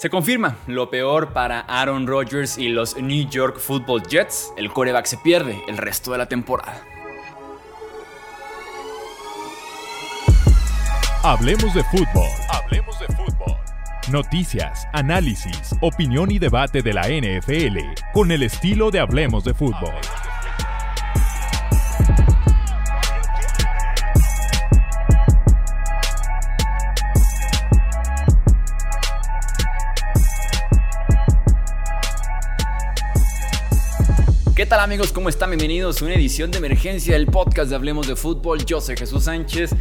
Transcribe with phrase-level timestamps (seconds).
[0.00, 4.50] Se confirma lo peor para Aaron Rodgers y los New York Football Jets.
[4.56, 6.82] El coreback se pierde el resto de la temporada.
[11.22, 12.30] Hablemos de fútbol.
[12.48, 13.56] Hablemos de fútbol.
[14.10, 17.76] Noticias, análisis, opinión y debate de la NFL
[18.14, 19.92] con el estilo de Hablemos de fútbol.
[34.70, 35.10] Tal amigos?
[35.12, 35.50] ¿Cómo están?
[35.50, 38.64] Bienvenidos a una edición de emergencia del podcast de Hablemos de Fútbol.
[38.64, 39.74] Yo soy Jesús Sánchez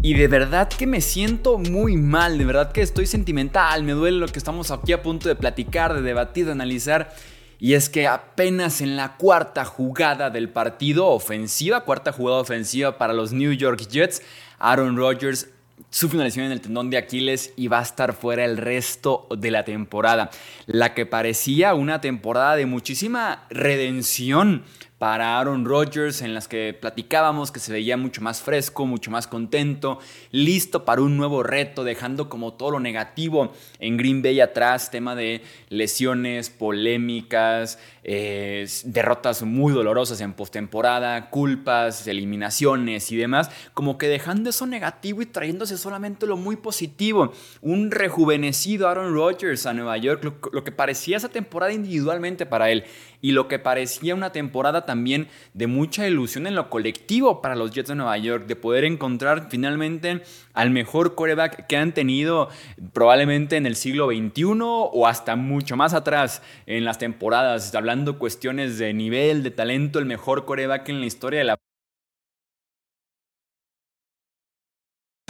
[0.00, 4.18] y de verdad que me siento muy mal, de verdad que estoy sentimental, me duele
[4.18, 7.12] lo que estamos aquí a punto de platicar, de debatir, de analizar.
[7.58, 13.14] Y es que apenas en la cuarta jugada del partido ofensiva, cuarta jugada ofensiva para
[13.14, 14.22] los New York Jets,
[14.60, 15.48] Aaron Rodgers
[15.90, 19.50] su finalización en el tendón de Aquiles y va a estar fuera el resto de
[19.50, 20.30] la temporada.
[20.66, 24.64] La que parecía una temporada de muchísima redención
[24.98, 29.28] para Aaron Rodgers en las que platicábamos que se veía mucho más fresco, mucho más
[29.28, 30.00] contento,
[30.32, 35.14] listo para un nuevo reto, dejando como todo lo negativo en Green Bay atrás, tema
[35.14, 44.08] de lesiones, polémicas, eh, derrotas muy dolorosas en postemporada, culpas, eliminaciones y demás, como que
[44.08, 47.32] dejando eso negativo y trayéndose solamente lo muy positivo.
[47.60, 52.70] Un rejuvenecido Aaron Rodgers a Nueva York, lo, lo que parecía esa temporada individualmente para
[52.70, 52.84] él
[53.20, 57.72] y lo que parecía una temporada también de mucha ilusión en lo colectivo para los
[57.72, 60.22] Jets de Nueva York, de poder encontrar finalmente
[60.54, 62.48] al mejor coreback que han tenido
[62.94, 68.78] probablemente en el siglo XXI o hasta mucho más atrás en las temporadas, hablando cuestiones
[68.78, 71.56] de nivel, de talento, el mejor coreback en la historia de la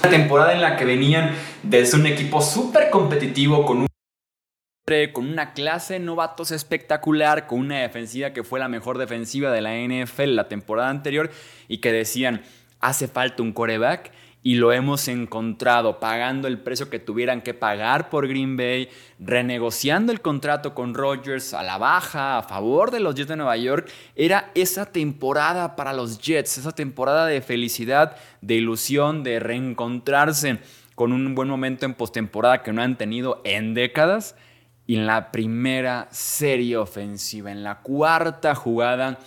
[0.08, 1.32] temporada en la que venían
[1.64, 3.87] desde un equipo súper competitivo con un
[5.12, 9.76] con una clase novatos espectacular, con una defensiva que fue la mejor defensiva de la
[9.76, 11.30] NFL la temporada anterior
[11.68, 12.42] y que decían,
[12.80, 14.10] hace falta un coreback
[14.42, 20.10] y lo hemos encontrado pagando el precio que tuvieran que pagar por Green Bay, renegociando
[20.10, 23.90] el contrato con Rodgers a la baja, a favor de los Jets de Nueva York.
[24.16, 30.60] Era esa temporada para los Jets, esa temporada de felicidad, de ilusión, de reencontrarse
[30.94, 34.34] con un buen momento en postemporada que no han tenido en décadas
[34.88, 39.18] y en la primera serie ofensiva, en la cuarta jugada,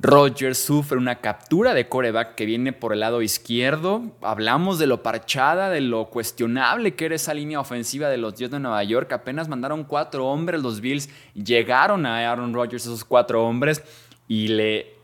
[0.00, 4.02] Rogers sufre una captura de coreback que viene por el lado izquierdo.
[4.22, 8.50] Hablamos de lo parchada, de lo cuestionable que era esa línea ofensiva de los Jets
[8.50, 9.12] de Nueva York.
[9.12, 13.82] Apenas mandaron cuatro hombres los Bills, llegaron a Aaron Rodgers esos cuatro hombres
[14.26, 14.94] y le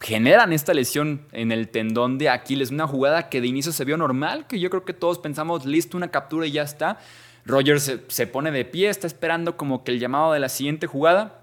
[0.00, 2.72] generan esta lesión en el tendón de Aquiles.
[2.72, 5.96] Una jugada que de inicio se vio normal, que yo creo que todos pensamos, listo,
[5.96, 6.98] una captura y ya está.
[7.46, 11.40] Rogers se, pone de pie, está esperando como que el llamado de la siguiente jugada.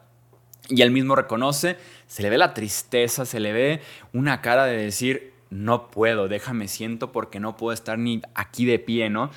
[0.69, 3.81] Y él mismo reconoce, se le ve la tristeza, se le ve
[4.13, 8.79] una cara de decir, no puedo, déjame siento porque no puedo estar ni aquí de
[8.79, 9.31] pie, ¿no?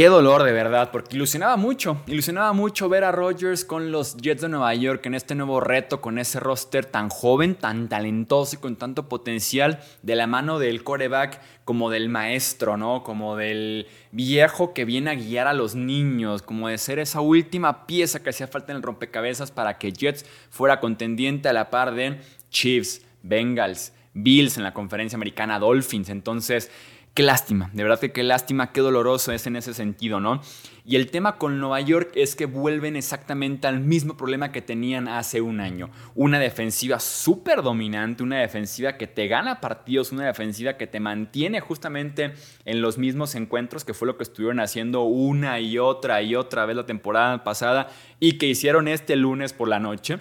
[0.00, 4.40] Qué dolor de verdad, porque ilusionaba mucho, ilusionaba mucho ver a Rodgers con los Jets
[4.40, 8.60] de Nueva York en este nuevo reto, con ese roster tan joven, tan talentoso y
[8.60, 13.02] con tanto potencial, de la mano del coreback como del maestro, ¿no?
[13.02, 17.86] Como del viejo que viene a guiar a los niños, como de ser esa última
[17.86, 21.94] pieza que hacía falta en el rompecabezas para que Jets fuera contendiente a la par
[21.94, 26.08] de Chiefs, Bengals, Bills en la conferencia americana, Dolphins.
[26.08, 26.70] Entonces,
[27.20, 30.40] Qué lástima, de verdad que qué lástima, qué doloroso es en ese sentido, ¿no?
[30.86, 35.06] Y el tema con Nueva York es que vuelven exactamente al mismo problema que tenían
[35.06, 35.90] hace un año.
[36.14, 41.60] Una defensiva súper dominante, una defensiva que te gana partidos, una defensiva que te mantiene
[41.60, 42.32] justamente
[42.64, 46.64] en los mismos encuentros, que fue lo que estuvieron haciendo una y otra y otra
[46.64, 50.20] vez la temporada pasada y que hicieron este lunes por la noche.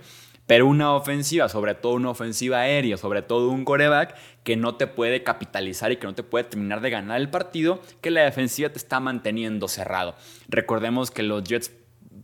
[0.50, 4.88] Pero una ofensiva, sobre todo una ofensiva aérea, sobre todo un coreback que no te
[4.88, 8.70] puede capitalizar y que no te puede terminar de ganar el partido, que la defensiva
[8.70, 10.16] te está manteniendo cerrado.
[10.48, 11.72] Recordemos que los Jets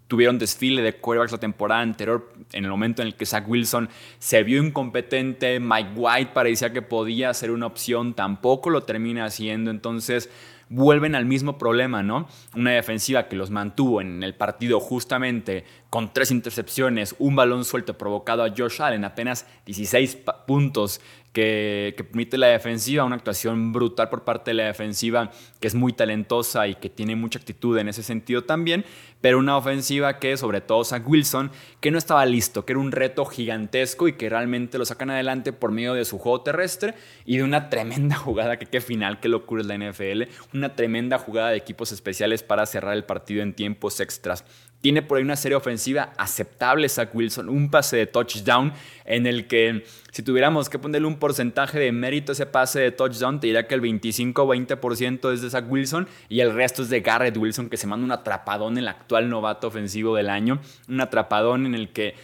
[0.07, 3.89] tuvieron desfile de quarterbacks la temporada anterior, en el momento en el que Zach Wilson
[4.19, 9.71] se vio incompetente, Mike White parecía que podía ser una opción, tampoco lo termina haciendo,
[9.71, 10.29] entonces
[10.69, 12.27] vuelven al mismo problema, ¿no?
[12.55, 17.97] Una defensiva que los mantuvo en el partido justamente con tres intercepciones, un balón suelto
[17.97, 20.17] provocado a Josh Allen, apenas 16
[20.47, 21.01] puntos
[21.35, 25.91] que, permite la defensiva, una actuación brutal por parte de la defensiva que es muy
[25.93, 28.85] talentosa y que tiene mucha actitud en ese sentido también,
[29.21, 32.91] pero una ofensiva que, sobre todo Zach Wilson, que no estaba listo, que era un
[32.91, 36.93] reto gigantesco y que realmente lo sacan adelante por medio de su juego terrestre
[37.25, 41.17] y de una tremenda jugada, que qué final, qué locura es la NFL, una tremenda
[41.17, 44.45] jugada de equipos especiales para cerrar el partido en tiempos extras.
[44.81, 48.71] Tiene por ahí una serie ofensiva aceptable Zach Wilson, un pase de touchdown
[49.05, 52.91] en el que si tuviéramos que ponerle un porcentaje de mérito a ese pase de
[52.91, 57.01] touchdown, te diría que el 25-20% es de Zach Wilson y el resto es de
[57.01, 61.01] Garrett Wilson que se manda un atrapadón en el actual novato ofensivo del año, un
[61.01, 62.15] atrapadón en el que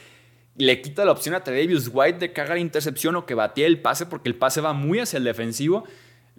[0.58, 3.80] le quita la opción a Tredavious White de que la intercepción o que batee el
[3.80, 5.86] pase porque el pase va muy hacia el defensivo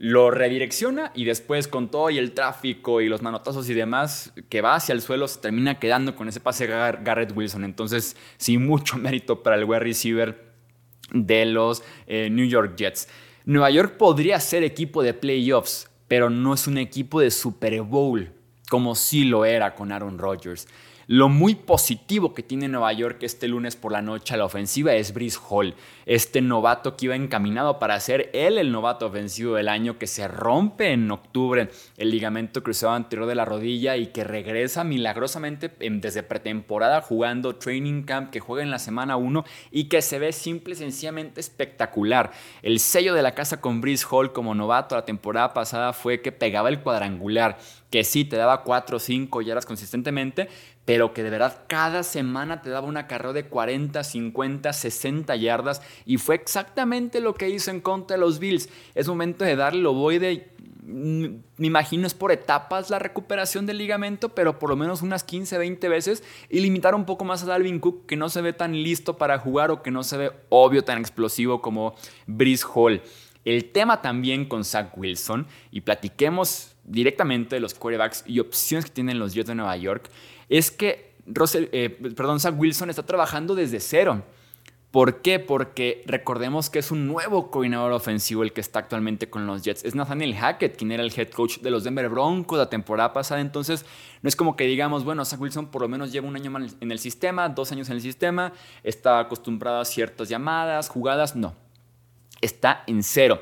[0.02, 4.60] lo redirecciona y después con todo y el tráfico y los manotazos y demás que
[4.60, 7.62] va hacia el suelo se termina quedando con ese pase Garrett Wilson.
[7.62, 10.42] Entonces, sí, mucho mérito para el wide receiver
[11.12, 13.08] de los eh, New York Jets.
[13.44, 18.41] Nueva York podría ser equipo de playoffs, pero no es un equipo de Super Bowl
[18.72, 20.66] como sí lo era con Aaron Rodgers.
[21.06, 24.94] Lo muy positivo que tiene Nueva York este lunes por la noche a la ofensiva
[24.94, 25.74] es Brice Hall,
[26.06, 30.26] este novato que iba encaminado para ser él el novato ofensivo del año, que se
[30.26, 36.22] rompe en octubre el ligamento cruzado anterior de la rodilla y que regresa milagrosamente desde
[36.22, 40.72] pretemporada jugando training camp, que juega en la semana 1 y que se ve simple
[40.72, 42.30] y sencillamente espectacular.
[42.62, 46.32] El sello de la casa con Brice Hall como novato la temporada pasada fue que
[46.32, 47.58] pegaba el cuadrangular
[47.92, 50.48] que sí te daba 4 o 5 yardas consistentemente,
[50.84, 55.82] pero que de verdad cada semana te daba una carrera de 40, 50, 60 yardas
[56.06, 58.68] y fue exactamente lo que hizo en contra de los Bills.
[58.94, 60.52] Es momento de darle lo voy de
[60.84, 65.56] me imagino es por etapas la recuperación del ligamento, pero por lo menos unas 15,
[65.58, 68.72] 20 veces y limitar un poco más a Dalvin Cook que no se ve tan
[68.72, 71.94] listo para jugar o que no se ve obvio tan explosivo como
[72.26, 73.00] Brice Hall.
[73.44, 78.92] El tema también con Zach Wilson y platiquemos directamente de los quarterbacks y opciones que
[78.92, 80.10] tienen los Jets de Nueva York
[80.48, 84.22] es que Russell, eh, perdón, Zach Wilson está trabajando desde cero.
[84.92, 85.38] ¿Por qué?
[85.38, 89.86] Porque recordemos que es un nuevo coordinador ofensivo el que está actualmente con los Jets.
[89.86, 93.40] Es Nathaniel Hackett, quien era el head coach de los Denver Broncos la temporada pasada.
[93.40, 93.86] Entonces,
[94.20, 96.92] no es como que digamos, bueno, Zach Wilson por lo menos lleva un año en
[96.92, 98.52] el sistema, dos años en el sistema,
[98.82, 101.36] está acostumbrado a ciertas llamadas, jugadas.
[101.36, 101.54] No,
[102.42, 103.40] está en cero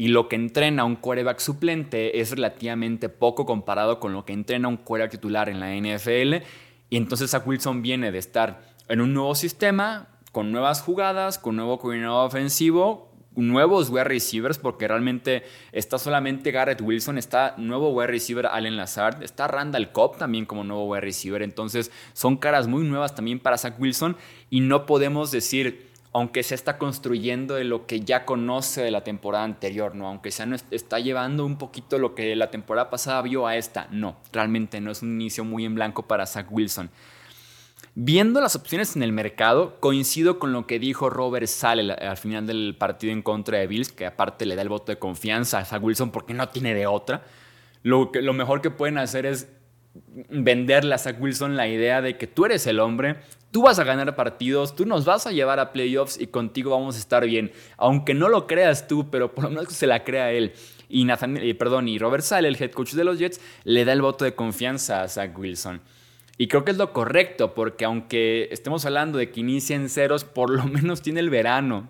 [0.00, 4.66] y lo que entrena un quarterback suplente es relativamente poco comparado con lo que entrena
[4.66, 6.42] un quarterback titular en la NFL.
[6.88, 11.54] Y entonces a Wilson viene de estar en un nuevo sistema, con nuevas jugadas, con
[11.56, 18.06] nuevo coordinador ofensivo, nuevos wide receivers, porque realmente está solamente Garrett Wilson, está nuevo wide
[18.06, 21.42] receiver Allen Lazard, está Randall Cobb también como nuevo wide receiver.
[21.42, 24.16] Entonces son caras muy nuevas también para Zach Wilson
[24.48, 29.04] y no podemos decir aunque se está construyendo de lo que ya conoce de la
[29.04, 30.08] temporada anterior, ¿no?
[30.08, 34.16] Aunque se está llevando un poquito lo que la temporada pasada vio a esta, no,
[34.32, 36.90] realmente no es un inicio muy en blanco para Zach Wilson.
[37.94, 42.46] Viendo las opciones en el mercado, coincido con lo que dijo Robert Sale al final
[42.46, 45.64] del partido en contra de Bills, que aparte le da el voto de confianza a
[45.64, 47.22] Zach Wilson porque no tiene de otra.
[47.82, 49.48] Lo, que, lo mejor que pueden hacer es
[50.28, 53.16] venderle a Zach Wilson la idea de que tú eres el hombre,
[53.50, 56.96] tú vas a ganar partidos, tú nos vas a llevar a playoffs y contigo vamos
[56.96, 57.52] a estar bien.
[57.76, 60.52] Aunque no lo creas tú, pero por lo menos se la crea él.
[60.88, 63.92] Y, Nathan, eh, perdón, y Robert Sale, el head coach de los Jets, le da
[63.92, 65.80] el voto de confianza a Zach Wilson.
[66.36, 70.24] Y creo que es lo correcto, porque aunque estemos hablando de que inicia en ceros,
[70.24, 71.88] por lo menos tiene el verano.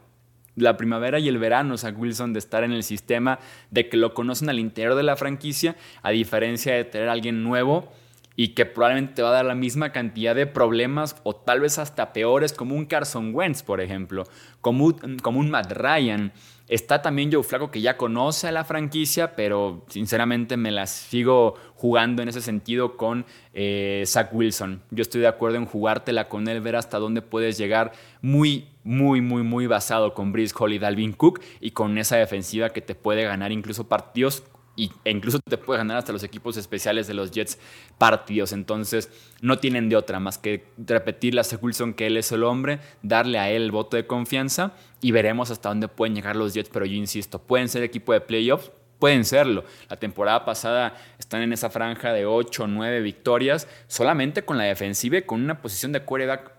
[0.57, 3.39] La primavera y el verano, Zach Wilson, de estar en el sistema,
[3.71, 7.43] de que lo conocen al interior de la franquicia, a diferencia de tener a alguien
[7.43, 7.91] nuevo
[8.37, 11.79] y que probablemente te va a dar la misma cantidad de problemas o tal vez
[11.79, 14.25] hasta peores como un Carson Wentz, por ejemplo,
[14.61, 16.33] como un, como un Matt Ryan.
[16.69, 21.57] Está también Joe Flaco que ya conoce a la franquicia, pero sinceramente me las sigo
[21.75, 24.81] jugando en ese sentido con eh, Zach Wilson.
[24.91, 27.91] Yo estoy de acuerdo en jugártela con él, ver hasta dónde puedes llegar
[28.23, 32.71] muy, muy, muy, muy basado con Brice Hall y Dalvin Cook y con esa defensiva
[32.71, 34.45] que te puede ganar incluso partidos
[34.77, 37.59] e incluso te puede ganar hasta los equipos especiales de los Jets
[37.99, 38.53] partidos.
[38.53, 39.11] Entonces,
[39.41, 41.61] no tienen de otra más que repetirle a Zach
[41.97, 45.69] que él es el hombre, darle a él el voto de confianza y veremos hasta
[45.69, 46.71] dónde pueden llegar los Jets.
[46.71, 49.65] Pero yo insisto, pueden ser equipo de playoffs, pueden serlo.
[49.89, 54.65] La temporada pasada están en esa franja de 8 o 9 victorias, solamente con la
[54.65, 56.53] defensiva y con una posición de quarterback,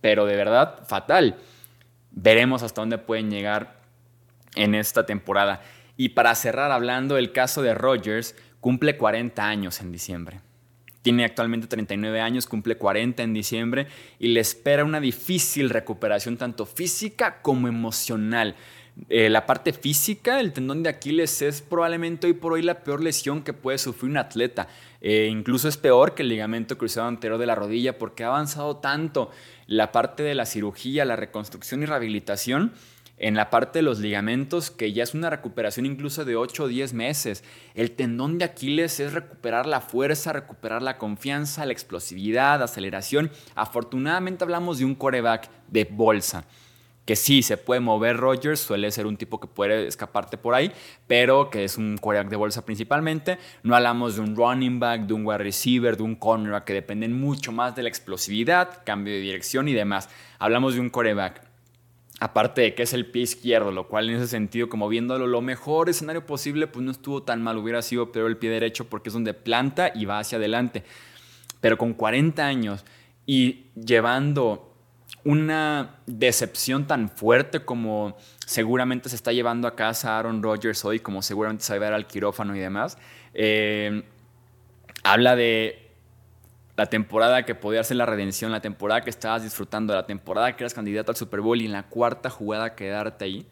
[0.00, 1.36] pero de verdad fatal.
[2.10, 3.80] Veremos hasta dónde pueden llegar
[4.54, 5.62] en esta temporada.
[5.96, 10.40] Y para cerrar hablando, el caso de Rogers cumple 40 años en diciembre.
[11.02, 16.64] Tiene actualmente 39 años, cumple 40 en diciembre y le espera una difícil recuperación tanto
[16.64, 18.56] física como emocional.
[19.10, 23.02] Eh, la parte física, el tendón de Aquiles es probablemente hoy por hoy la peor
[23.02, 24.68] lesión que puede sufrir un atleta.
[25.00, 28.76] Eh, incluso es peor que el ligamento cruzado anterior de la rodilla porque ha avanzado
[28.78, 29.30] tanto
[29.66, 32.72] la parte de la cirugía, la reconstrucción y rehabilitación
[33.16, 36.68] en la parte de los ligamentos, que ya es una recuperación incluso de 8 o
[36.68, 37.44] 10 meses.
[37.74, 43.30] El tendón de Aquiles es recuperar la fuerza, recuperar la confianza, la explosividad, aceleración.
[43.54, 46.44] Afortunadamente hablamos de un coreback de bolsa
[47.04, 50.72] que sí se puede mover Rogers, suele ser un tipo que puede escaparte por ahí,
[51.06, 53.38] pero que es un coreback de bolsa principalmente.
[53.62, 57.18] No hablamos de un running back, de un wide receiver, de un cornerback que dependen
[57.18, 60.08] mucho más de la explosividad, cambio de dirección y demás.
[60.38, 61.43] Hablamos de un coreback.
[62.24, 65.42] Aparte de que es el pie izquierdo, lo cual en ese sentido, como viéndolo lo
[65.42, 69.10] mejor escenario posible, pues no estuvo tan mal, hubiera sido peor el pie derecho porque
[69.10, 70.84] es donde planta y va hacia adelante.
[71.60, 72.86] Pero con 40 años
[73.26, 74.74] y llevando
[75.22, 78.16] una decepción tan fuerte como
[78.46, 82.06] seguramente se está llevando a casa Aaron Rodgers hoy, como seguramente se va a al
[82.06, 82.96] quirófano y demás,
[83.34, 84.02] eh,
[85.02, 85.83] habla de
[86.76, 90.64] la temporada que podía ser la redención, la temporada que estabas disfrutando, la temporada que
[90.64, 93.46] eras candidato al Super Bowl y en la cuarta jugada quedarte ahí,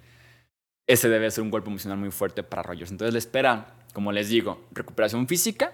[0.86, 2.90] ese debe ser un golpe emocional muy fuerte para Rodgers.
[2.90, 5.72] Entonces le espera, como les digo, recuperación física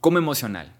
[0.00, 0.72] como emocional.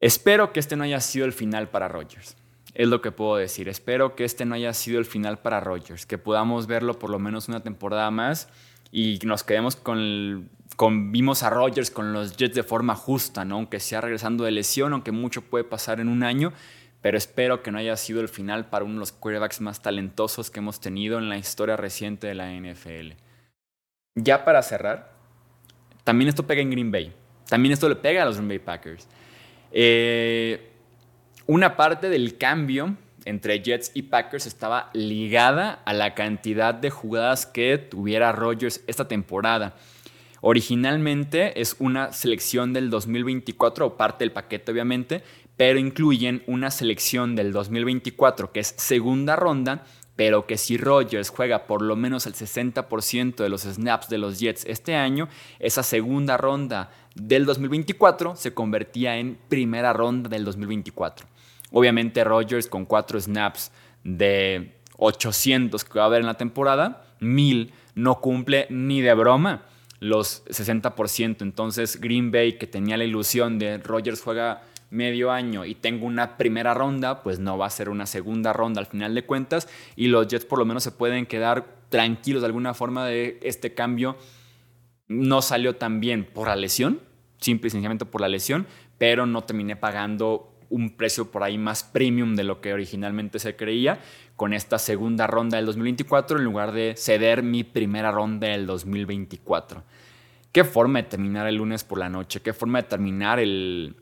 [0.00, 2.36] Espero que este no haya sido el final para Rodgers.
[2.74, 3.68] Es lo que puedo decir.
[3.68, 7.18] Espero que este no haya sido el final para Rodgers, que podamos verlo por lo
[7.18, 8.48] menos una temporada más
[8.92, 13.56] y nos quedemos con, con vimos a Rodgers con los Jets de forma justa, ¿no?
[13.56, 16.52] aunque sea regresando de lesión, aunque mucho puede pasar en un año,
[17.00, 20.50] pero espero que no haya sido el final para uno de los quarterbacks más talentosos
[20.50, 23.14] que hemos tenido en la historia reciente de la NFL.
[24.14, 25.10] Ya para cerrar,
[26.04, 27.14] también esto pega en Green Bay,
[27.48, 29.08] también esto le pega a los Green Bay Packers.
[29.72, 30.70] Eh,
[31.46, 32.94] una parte del cambio
[33.24, 39.08] entre Jets y Packers estaba ligada a la cantidad de jugadas que tuviera Rodgers esta
[39.08, 39.74] temporada.
[40.40, 45.22] Originalmente es una selección del 2024, o parte del paquete obviamente,
[45.56, 49.84] pero incluyen una selección del 2024 que es segunda ronda,
[50.16, 54.40] pero que si Rodgers juega por lo menos el 60% de los snaps de los
[54.40, 61.26] Jets este año, esa segunda ronda del 2024 se convertía en primera ronda del 2024.
[61.72, 63.72] Obviamente Rodgers con cuatro snaps
[64.04, 69.64] de 800 que va a haber en la temporada, 1000 no cumple ni de broma
[70.00, 71.42] los 60%.
[71.42, 76.36] Entonces Green Bay, que tenía la ilusión de Rodgers juega medio año y tengo una
[76.36, 80.08] primera ronda, pues no va a ser una segunda ronda al final de cuentas y
[80.08, 84.16] los Jets por lo menos se pueden quedar tranquilos de alguna forma de este cambio.
[85.08, 87.00] No salió tan bien por la lesión,
[87.38, 88.66] simple y sencillamente por la lesión,
[88.98, 93.54] pero no terminé pagando un precio por ahí más premium de lo que originalmente se
[93.56, 94.00] creía
[94.36, 99.84] con esta segunda ronda del 2024 en lugar de ceder mi primera ronda del 2024.
[100.50, 103.96] Qué forma de terminar el lunes por la noche, qué forma de terminar el,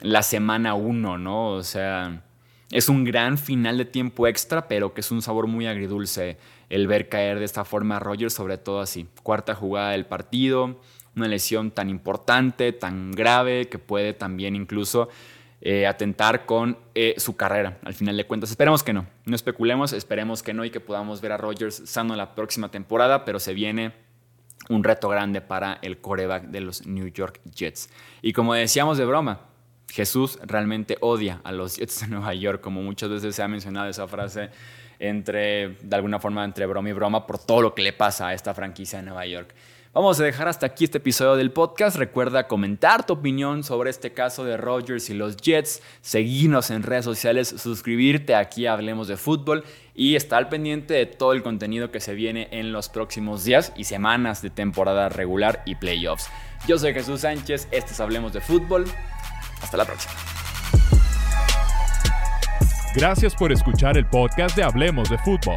[0.00, 1.50] la semana 1, ¿no?
[1.50, 2.22] O sea,
[2.70, 6.88] es un gran final de tiempo extra, pero que es un sabor muy agridulce el
[6.88, 9.06] ver caer de esta forma a Rogers, sobre todo así.
[9.22, 10.80] Cuarta jugada del partido,
[11.14, 15.08] una lesión tan importante, tan grave, que puede también incluso
[15.60, 18.50] eh, atentar con eh, su carrera, al final de cuentas.
[18.50, 22.14] Esperemos que no, no especulemos, esperemos que no y que podamos ver a Rodgers sano
[22.14, 23.92] la próxima temporada, pero se viene
[24.68, 27.88] un reto grande para el coreback de los New York Jets.
[28.22, 29.40] Y como decíamos de broma,
[29.88, 33.88] Jesús realmente odia a los Jets de Nueva York, como muchas veces se ha mencionado
[33.88, 34.50] esa frase
[34.98, 38.34] entre, de alguna forma, entre broma y broma por todo lo que le pasa a
[38.34, 39.54] esta franquicia de Nueva York.
[39.96, 41.96] Vamos a dejar hasta aquí este episodio del podcast.
[41.96, 47.06] Recuerda comentar tu opinión sobre este caso de Rodgers y los Jets, seguirnos en redes
[47.06, 52.00] sociales, suscribirte aquí a Hablemos de Fútbol y estar pendiente de todo el contenido que
[52.00, 56.28] se viene en los próximos días y semanas de temporada regular y playoffs.
[56.68, 58.84] Yo soy Jesús Sánchez, esto es Hablemos de Fútbol.
[59.62, 60.12] Hasta la próxima.
[62.94, 65.56] Gracias por escuchar el podcast de Hablemos de Fútbol.